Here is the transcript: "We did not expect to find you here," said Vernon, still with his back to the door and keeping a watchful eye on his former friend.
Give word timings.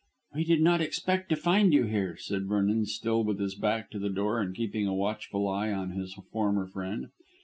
"We 0.33 0.45
did 0.45 0.61
not 0.63 0.81
expect 0.81 1.29
to 1.29 1.35
find 1.35 1.71
you 1.73 1.83
here," 1.83 2.17
said 2.17 2.47
Vernon, 2.47 2.87
still 2.87 3.23
with 3.23 3.39
his 3.39 3.53
back 3.53 3.91
to 3.91 3.99
the 3.99 4.09
door 4.09 4.41
and 4.41 4.55
keeping 4.55 4.87
a 4.87 4.95
watchful 4.95 5.47
eye 5.47 5.71
on 5.71 5.91
his 5.91 6.15
former 6.31 6.65
friend. 6.65 7.09